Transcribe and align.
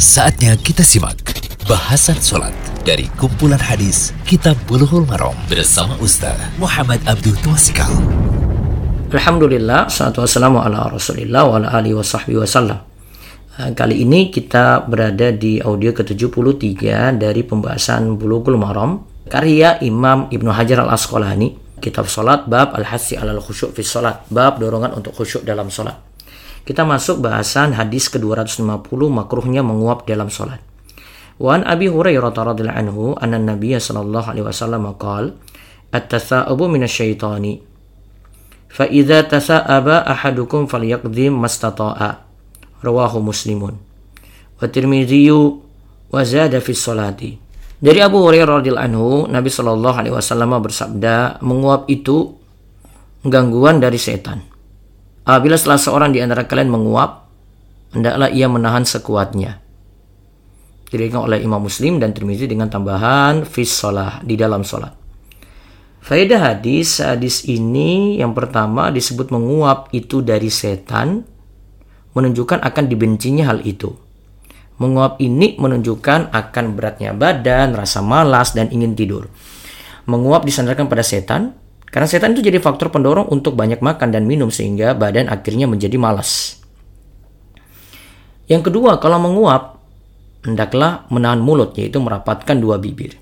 Saatnya 0.00 0.56
kita 0.56 0.80
simak 0.80 1.20
bahasan 1.68 2.16
sholat 2.16 2.56
dari 2.88 3.04
kumpulan 3.20 3.60
hadis 3.60 4.16
Kitab 4.24 4.56
Bulughul 4.64 5.04
Maram 5.04 5.36
bersama 5.44 5.92
Ustaz 6.00 6.40
Muhammad 6.56 7.04
Abdul 7.04 7.36
Twasikal. 7.44 7.92
Alhamdulillah, 9.12 9.92
salatu 9.92 10.24
wassalamu 10.24 10.64
ala 10.64 10.88
rasulillah 10.88 11.44
wa 11.44 11.60
ala 11.60 11.76
alihi 11.76 11.92
wa 11.92 12.00
sahbihi 12.00 12.40
wasallam. 12.40 12.80
Uh, 13.60 13.76
Kali 13.76 14.00
ini 14.00 14.32
kita 14.32 14.88
berada 14.88 15.36
di 15.36 15.60
audio 15.60 15.92
ke-73 15.92 17.20
dari 17.20 17.44
pembahasan 17.44 18.16
Bulughul 18.16 18.56
Maram 18.56 19.04
karya 19.28 19.84
Imam 19.84 20.32
Ibnu 20.32 20.48
Hajar 20.48 20.80
Al-Asqalani 20.80 21.76
Kitab 21.76 22.08
Salat 22.08 22.48
Bab 22.48 22.72
Al-Hasi 22.72 23.20
Alal 23.20 23.44
Khusyuk 23.44 23.76
fi 23.76 23.84
Salat 23.84 24.24
Bab 24.32 24.64
dorongan 24.64 24.96
untuk 24.96 25.12
khusyuk 25.12 25.44
dalam 25.44 25.68
salat 25.68 26.09
Kita 26.70 26.86
masuk 26.86 27.26
bahasan 27.26 27.74
hadis 27.74 28.06
ke-250 28.14 28.62
makruhnya 29.10 29.66
menguap 29.66 30.06
dalam 30.06 30.30
salat 30.30 30.62
Wa 31.42 31.58
an 31.58 31.66
Abi 31.66 31.90
Hurairah 31.90 32.30
radhiyallahu 32.30 32.78
anhu 32.78 33.04
anna 33.18 33.42
Nabiy 33.42 33.74
sallallahu 33.74 34.30
alaihi 34.30 34.46
wasallam 34.46 34.86
qala 34.94 35.34
At-tasa'ubu 35.90 36.70
minasyaitani. 36.70 37.58
Fa 38.70 38.86
idza 38.86 39.26
tasa'aba 39.26 40.06
ahadukum 40.06 40.70
falyaqdim 40.70 41.34
mastata'a. 41.34 42.22
Rawahu 42.78 43.18
muslimun. 43.18 43.74
Wa 44.54 44.70
tirmidzi 44.70 45.26
wa 45.34 46.22
zada 46.22 46.62
fi 46.62 46.70
salati 46.70 47.50
dari 47.80 47.98
Abu 48.04 48.20
Hurairah 48.20 48.60
radhiyallahu 48.60 48.86
anhu 48.92 49.08
Nabi 49.30 49.48
Shallallahu 49.48 49.96
alaihi 49.96 50.14
wasallam 50.14 50.52
bersabda 50.60 51.40
menguap 51.40 51.88
itu 51.88 52.36
gangguan 53.24 53.80
dari 53.80 53.96
setan 53.96 54.49
apabila 55.30 55.54
salah 55.54 55.78
seorang 55.78 56.10
di 56.10 56.18
antara 56.18 56.50
kalian 56.50 56.74
menguap 56.74 57.30
hendaklah 57.94 58.26
ia 58.34 58.50
menahan 58.50 58.82
sekuatnya 58.82 59.62
diriwayatkan 60.90 61.22
oleh 61.22 61.38
Imam 61.38 61.62
Muslim 61.62 62.02
dan 62.02 62.10
Tirmizi 62.10 62.50
dengan 62.50 62.66
tambahan 62.66 63.46
fis 63.46 63.70
shalah 63.70 64.18
di 64.26 64.34
dalam 64.34 64.66
salat 64.66 64.98
Faedah 66.00 66.40
hadis, 66.40 66.96
hadis 67.04 67.44
ini 67.44 68.16
yang 68.16 68.32
pertama 68.32 68.88
disebut 68.88 69.28
menguap 69.28 69.92
itu 69.92 70.24
dari 70.24 70.48
setan 70.48 71.28
menunjukkan 72.16 72.64
akan 72.64 72.84
dibencinya 72.88 73.52
hal 73.52 73.60
itu. 73.68 73.92
Menguap 74.80 75.20
ini 75.20 75.60
menunjukkan 75.60 76.32
akan 76.32 76.64
beratnya 76.72 77.12
badan, 77.12 77.76
rasa 77.76 78.00
malas, 78.00 78.56
dan 78.56 78.72
ingin 78.72 78.96
tidur. 78.96 79.28
Menguap 80.08 80.48
disandarkan 80.48 80.88
pada 80.88 81.04
setan, 81.04 81.52
karena 81.90 82.06
setan 82.06 82.38
itu 82.38 82.46
jadi 82.46 82.62
faktor 82.62 82.94
pendorong 82.94 83.26
untuk 83.34 83.58
banyak 83.58 83.82
makan 83.82 84.14
dan 84.14 84.22
minum 84.22 84.54
sehingga 84.54 84.94
badan 84.94 85.26
akhirnya 85.26 85.66
menjadi 85.66 85.98
malas. 85.98 86.62
Yang 88.46 88.70
kedua, 88.70 88.98
kalau 89.02 89.18
menguap, 89.18 89.82
hendaklah 90.46 91.06
menahan 91.10 91.42
mulut, 91.42 91.74
yaitu 91.78 91.98
merapatkan 92.02 92.58
dua 92.58 92.78
bibir. 92.78 93.18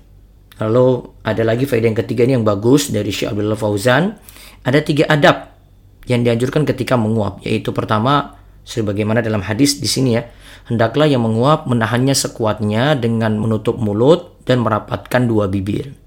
Lalu 0.61 1.05
ada 1.25 1.41
lagi 1.45 1.69
faedah 1.69 1.87
yang 1.93 1.99
ketiga 2.01 2.25
ini 2.25 2.33
yang 2.41 2.45
bagus 2.45 2.93
dari 2.93 3.09
Syekh 3.09 3.33
Abdullah 3.33 3.57
Fauzan. 3.57 4.17
Ada 4.65 4.81
tiga 4.81 5.05
adab 5.09 5.53
yang 6.09 6.25
dianjurkan 6.25 6.65
ketika 6.65 6.97
menguap, 6.97 7.45
yaitu 7.45 7.69
pertama, 7.69 8.41
sebagaimana 8.65 9.21
dalam 9.21 9.45
hadis 9.45 9.77
di 9.77 9.89
sini 9.89 10.17
ya, 10.17 10.25
hendaklah 10.69 11.05
yang 11.05 11.25
menguap 11.25 11.65
menahannya 11.65 12.13
sekuatnya 12.13 12.97
dengan 12.97 13.37
menutup 13.37 13.77
mulut 13.77 14.41
dan 14.45 14.61
merapatkan 14.65 15.25
dua 15.25 15.45
bibir. 15.45 15.98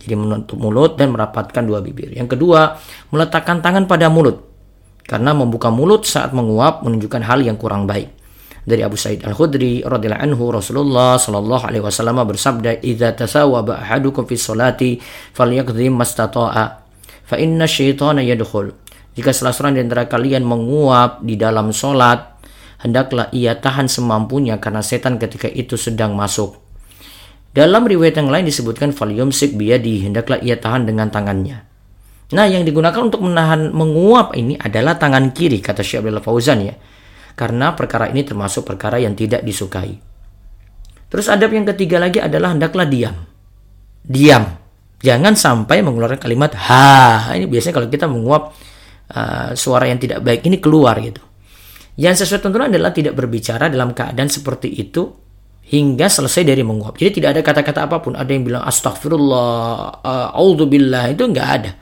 Jadi 0.00 0.16
menutup 0.16 0.56
mulut 0.56 0.96
dan 0.96 1.12
merapatkan 1.12 1.60
dua 1.60 1.84
bibir. 1.84 2.16
Yang 2.16 2.36
kedua, 2.36 2.80
meletakkan 3.12 3.60
tangan 3.60 3.84
pada 3.84 4.08
mulut. 4.08 4.40
Karena 5.04 5.36
membuka 5.36 5.68
mulut 5.68 6.08
saat 6.08 6.32
menguap 6.32 6.80
menunjukkan 6.80 7.20
hal 7.20 7.44
yang 7.44 7.60
kurang 7.60 7.84
baik. 7.84 8.08
Dari 8.60 8.84
Abu 8.84 8.96
Sa'id 8.96 9.24
Al-Khudri 9.24 9.80
radhiyallahu 9.80 10.20
anhu 10.20 10.44
Rasulullah 10.52 11.16
sallallahu 11.16 11.64
alaihi 11.64 11.80
wasallam 11.80 12.20
bersabda, 12.28 12.84
"Idza 12.84 13.16
tasawwaba 13.16 13.80
ahadukum 13.80 14.28
fi 14.28 14.36
sholati 14.36 15.00
falyakdhim 15.32 15.96
mastata'a, 15.96 16.64
fa 17.24 17.36
inna 17.40 17.64
syaitana 17.64 18.20
yadkhul." 18.20 18.76
Jika 19.16 19.32
salah 19.32 19.56
seorang 19.56 19.80
di 19.80 19.82
antara 19.82 20.04
kalian 20.06 20.44
menguap 20.44 21.24
di 21.24 21.40
dalam 21.40 21.72
sholat, 21.72 22.36
hendaklah 22.84 23.32
ia 23.32 23.56
tahan 23.56 23.88
semampunya 23.88 24.60
karena 24.60 24.84
setan 24.84 25.16
ketika 25.16 25.48
itu 25.48 25.80
sedang 25.80 26.12
masuk. 26.12 26.59
Dalam 27.50 27.82
riwayat 27.82 28.14
yang 28.14 28.30
lain 28.30 28.46
disebutkan 28.46 28.94
falyumsik 28.94 29.58
biyadi, 29.58 30.06
hendaklah 30.06 30.38
ia 30.38 30.54
tahan 30.54 30.86
dengan 30.86 31.10
tangannya. 31.10 31.66
Nah, 32.30 32.46
yang 32.46 32.62
digunakan 32.62 33.02
untuk 33.02 33.26
menahan 33.26 33.74
menguap 33.74 34.38
ini 34.38 34.54
adalah 34.54 34.94
tangan 34.94 35.34
kiri, 35.34 35.58
kata 35.58 35.82
Syekh 35.82 36.06
Abdullah 36.06 36.22
Fauzan 36.22 36.62
ya. 36.62 36.74
Karena 37.34 37.74
perkara 37.74 38.06
ini 38.14 38.22
termasuk 38.22 38.62
perkara 38.62 39.02
yang 39.02 39.18
tidak 39.18 39.42
disukai. 39.42 39.98
Terus 41.10 41.26
adab 41.26 41.50
yang 41.50 41.66
ketiga 41.66 41.98
lagi 41.98 42.22
adalah 42.22 42.54
hendaklah 42.54 42.86
diam. 42.86 43.18
Diam. 44.06 44.46
Jangan 45.02 45.34
sampai 45.34 45.82
mengeluarkan 45.82 46.22
kalimat 46.22 46.54
ha. 46.54 47.34
Ini 47.34 47.50
biasanya 47.50 47.74
kalau 47.82 47.88
kita 47.90 48.06
menguap 48.06 48.42
uh, 49.10 49.50
suara 49.58 49.90
yang 49.90 49.98
tidak 49.98 50.22
baik 50.22 50.46
ini 50.46 50.62
keluar 50.62 50.94
gitu. 51.02 51.24
Yang 51.98 52.22
sesuai 52.24 52.46
tuntunan 52.46 52.70
adalah 52.70 52.94
tidak 52.94 53.18
berbicara 53.18 53.66
dalam 53.66 53.90
keadaan 53.90 54.30
seperti 54.30 54.70
itu 54.70 55.10
hingga 55.70 56.10
selesai 56.10 56.42
dari 56.42 56.66
menguap. 56.66 56.98
Jadi 56.98 57.22
tidak 57.22 57.38
ada 57.38 57.40
kata-kata 57.46 57.80
apa 57.86 58.02
pun. 58.02 58.18
Ada 58.18 58.26
yang 58.26 58.42
bilang 58.42 58.66
astagfirullah, 58.66 60.02
uh, 60.34 61.06
itu 61.14 61.24
nggak 61.30 61.48
ada. 61.48 61.72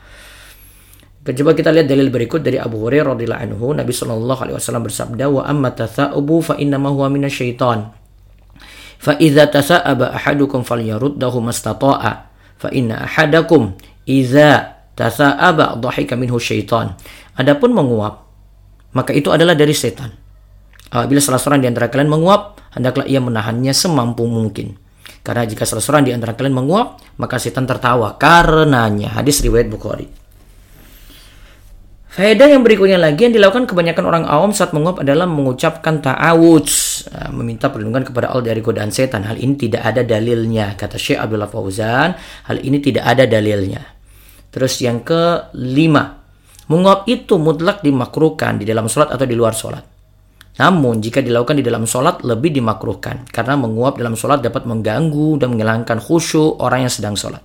Coba 1.28 1.53
kita 1.53 1.69
lihat 1.69 1.84
dalil 1.88 2.09
berikut 2.09 2.41
dari 2.41 2.56
Abu 2.56 2.88
Hurairah 2.88 3.12
radhiyallahu 3.12 3.43
anhu, 3.53 3.66
Nabi 3.76 3.93
Shallallahu 3.93 4.41
alaihi 4.49 4.56
wasallam 4.56 4.84
bersabda, 4.88 5.28
"Wa 5.28 5.44
amma 5.44 5.76
tatha'ubu 5.76 6.41
fa 6.41 6.54
inna 6.56 6.81
ma 6.81 6.88
huwa 6.88 7.12
minasyaiton." 7.12 7.84
Fa 8.99 9.12
idza 9.21 9.44
tasa'aba 9.53 10.16
ahadukum 10.16 10.65
falyaruddahu 10.65 11.38
mastata'a. 11.44 12.12
Fa 12.56 12.69
inna 12.72 13.05
ahadakum 13.05 13.76
idza 14.09 14.81
tasa'aba 14.97 15.78
dhahika 15.78 16.16
minhu 16.19 16.41
syaitan. 16.41 16.99
Adapun 17.38 17.70
menguap, 17.70 18.26
maka 18.97 19.15
itu 19.15 19.31
adalah 19.31 19.55
dari 19.55 19.76
setan. 19.76 20.10
Apabila 20.91 21.20
salah 21.22 21.38
seorang 21.38 21.62
di 21.62 21.69
antara 21.70 21.87
kalian 21.87 22.10
menguap, 22.10 22.57
hendaklah 22.74 23.04
ia 23.08 23.20
menahannya 23.22 23.72
semampu 23.72 24.28
mungkin. 24.28 24.76
Karena 25.24 25.44
jika 25.44 25.68
salah 25.68 25.84
seorang 25.84 26.08
di 26.08 26.12
antara 26.16 26.32
kalian 26.32 26.56
menguap, 26.56 27.00
maka 27.20 27.36
setan 27.36 27.68
tertawa 27.68 28.16
karenanya. 28.16 29.12
Hadis 29.20 29.44
riwayat 29.44 29.68
Bukhari. 29.68 30.08
Faedah 32.08 32.48
yang 32.50 32.64
berikutnya 32.64 32.96
lagi 32.96 33.28
yang 33.28 33.36
dilakukan 33.36 33.68
kebanyakan 33.68 34.04
orang 34.08 34.24
awam 34.24 34.50
saat 34.50 34.72
menguap 34.72 35.04
adalah 35.04 35.28
mengucapkan 35.28 36.00
ta'awudz, 36.00 37.04
meminta 37.36 37.68
perlindungan 37.68 38.08
kepada 38.08 38.32
Allah 38.32 38.56
dari 38.56 38.64
godaan 38.64 38.88
setan. 38.88 39.22
Hal 39.28 39.36
ini 39.36 39.54
tidak 39.54 39.84
ada 39.84 40.02
dalilnya, 40.02 40.74
kata 40.74 40.96
Syekh 40.96 41.20
Abdullah 41.20 41.46
Fauzan. 41.46 42.16
Hal 42.48 42.58
ini 42.64 42.80
tidak 42.80 43.04
ada 43.04 43.28
dalilnya. 43.28 43.84
Terus 44.48 44.80
yang 44.80 45.04
kelima, 45.04 46.24
menguap 46.72 47.04
itu 47.06 47.36
mutlak 47.36 47.84
dimakruhkan 47.84 48.56
di 48.56 48.64
dalam 48.64 48.88
sholat 48.88 49.12
atau 49.12 49.28
di 49.28 49.36
luar 49.36 49.52
sholat. 49.52 49.97
Namun 50.58 50.98
jika 50.98 51.22
dilakukan 51.22 51.62
di 51.62 51.64
dalam 51.64 51.86
sholat 51.86 52.26
lebih 52.26 52.50
dimakruhkan 52.50 53.30
karena 53.30 53.54
menguap 53.54 53.94
dalam 53.94 54.19
sholat 54.19 54.42
dapat 54.42 54.66
mengganggu 54.66 55.38
dan 55.38 55.54
menghilangkan 55.54 56.02
khusyuk 56.02 56.58
orang 56.58 56.86
yang 56.86 56.92
sedang 56.92 57.14
sholat. 57.14 57.41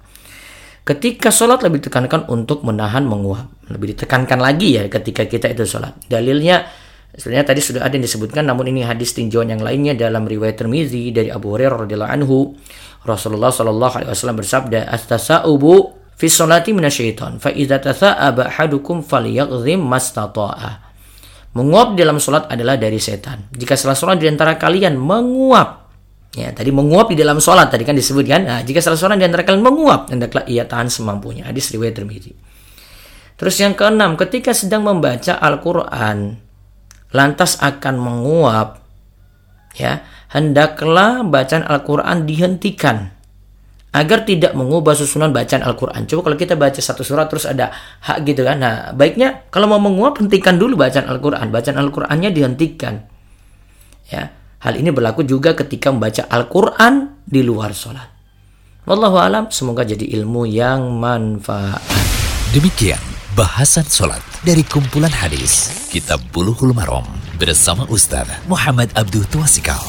Ketika 0.84 1.30
sholat 1.30 1.64
lebih 1.64 1.80
ditekankan 1.80 2.28
untuk 2.28 2.66
menahan 2.66 3.06
menguap. 3.06 3.48
Lebih 3.72 3.96
ditekankan 3.96 4.42
lagi 4.42 4.76
ya 4.76 4.90
ketika 4.92 5.24
kita 5.30 5.54
itu 5.54 5.64
sholat. 5.64 5.96
Dalilnya 6.10 6.68
sebenarnya 7.14 7.54
tadi 7.54 7.62
sudah 7.62 7.86
ada 7.86 7.94
yang 7.94 8.04
disebutkan 8.04 8.44
namun 8.50 8.74
ini 8.74 8.82
hadis 8.82 9.14
tinjauan 9.14 9.54
yang 9.54 9.62
lainnya 9.62 9.94
dalam 9.94 10.26
riwayat 10.26 10.58
Tirmizi 10.58 11.14
dari 11.14 11.30
Abu 11.30 11.54
Hurairah 11.54 11.86
radhiyallahu 11.86 12.12
anhu 12.12 12.58
Rasulullah 13.06 13.54
shallallahu 13.54 13.94
alaihi 14.02 14.10
wasallam 14.10 14.38
bersabda 14.42 14.90
astasaubu 14.90 15.94
fi 16.18 16.28
sholati 16.28 16.74
minasyaiton 16.74 17.38
fa 17.38 17.54
idza 17.54 17.78
tasa'aba 17.78 18.50
ahadukum 18.50 19.06
falyaghzim 19.06 19.78
mastata'a 19.78 20.93
Menguap 21.54 21.94
dalam 21.94 22.18
sholat 22.18 22.50
adalah 22.50 22.82
dari 22.82 22.98
setan. 22.98 23.46
Jika 23.54 23.78
salah 23.78 23.94
seorang 23.94 24.18
di 24.18 24.26
antara 24.26 24.58
kalian 24.58 24.98
menguap, 24.98 25.94
ya 26.34 26.50
tadi 26.50 26.74
menguap 26.74 27.14
di 27.14 27.18
dalam 27.22 27.38
sholat 27.38 27.70
tadi 27.70 27.86
kan 27.86 27.94
disebutkan. 27.94 28.42
Nah, 28.50 28.60
jika 28.66 28.82
salah 28.82 28.98
seorang 28.98 29.22
di 29.22 29.26
antara 29.30 29.46
kalian 29.46 29.62
menguap, 29.62 30.10
hendaklah 30.10 30.42
ia 30.50 30.66
tahan 30.66 30.90
semampunya. 30.90 31.46
Hadis 31.46 31.70
riwayat 31.70 31.94
Tirmidzi. 31.94 32.34
Terus 33.38 33.56
yang 33.62 33.78
keenam, 33.78 34.18
ketika 34.18 34.54
sedang 34.54 34.86
membaca 34.86 35.38
Al-Quran, 35.38 36.42
lantas 37.14 37.62
akan 37.62 37.96
menguap, 38.02 38.82
ya 39.78 40.02
hendaklah 40.34 41.22
bacaan 41.22 41.66
Al-Quran 41.70 42.26
dihentikan 42.26 43.14
agar 43.94 44.26
tidak 44.26 44.58
mengubah 44.58 44.98
susunan 44.98 45.30
bacaan 45.30 45.62
Al-Quran. 45.62 46.10
Coba 46.10 46.22
kalau 46.28 46.38
kita 46.38 46.58
baca 46.58 46.82
satu 46.82 47.06
surat 47.06 47.30
terus 47.30 47.46
ada 47.46 47.70
hak 48.02 48.26
gitu 48.26 48.42
kan. 48.42 48.58
Nah, 48.58 48.76
baiknya 48.98 49.46
kalau 49.54 49.70
mau 49.70 49.78
menguap 49.78 50.18
hentikan 50.18 50.58
dulu 50.58 50.74
bacaan 50.74 51.06
Al-Quran. 51.06 51.54
Bacaan 51.54 51.78
Al-Qurannya 51.78 52.34
dihentikan. 52.34 53.06
Ya, 54.10 54.34
hal 54.66 54.74
ini 54.82 54.90
berlaku 54.90 55.22
juga 55.22 55.54
ketika 55.54 55.94
membaca 55.94 56.26
Al-Quran 56.26 57.22
di 57.24 57.46
luar 57.46 57.72
sholat. 57.78 58.10
Wallahu 58.84 59.16
alam, 59.16 59.48
semoga 59.54 59.88
jadi 59.88 60.04
ilmu 60.20 60.44
yang 60.50 61.00
manfaat. 61.00 61.80
Demikian 62.52 63.00
bahasan 63.38 63.88
sholat 63.88 64.20
dari 64.44 64.62
kumpulan 64.68 65.10
hadis 65.10 65.88
Kitab 65.88 66.20
Bulughul 66.36 66.76
Maram 66.76 67.08
bersama 67.40 67.88
Ustaz 67.88 68.28
Muhammad 68.46 68.92
Abdul 68.94 69.26
Tuasikal. 69.32 69.82